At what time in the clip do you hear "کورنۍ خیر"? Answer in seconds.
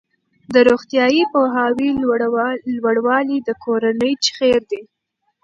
3.63-4.61